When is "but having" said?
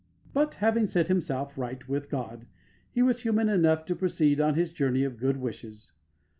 0.33-0.87